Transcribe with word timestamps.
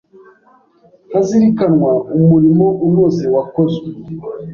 hazirikanwa 1.11 1.91
umurimo 2.17 2.65
unoze 2.87 3.23
wakozwe 3.35 3.87